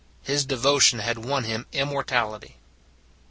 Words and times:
His 0.23 0.45
devotion 0.45 0.97
had 0.97 1.23
won 1.23 1.43
him 1.43 1.67
immortality. 1.71 2.57